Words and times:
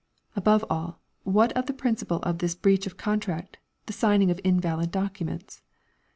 Above 0.35 0.65
all, 0.67 0.99
what 1.25 1.51
of 1.51 1.67
the 1.67 1.73
principle 1.75 2.17
of 2.23 2.39
this 2.39 2.55
breach 2.55 2.87
of 2.87 2.97
contract, 2.97 3.59
the 3.85 3.93
signing 3.93 4.31
of 4.31 4.41
invalid 4.43 4.89
documents? 4.89 5.61